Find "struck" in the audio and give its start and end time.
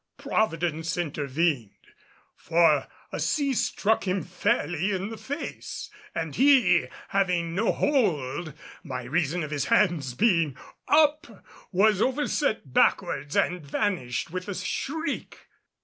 3.53-4.07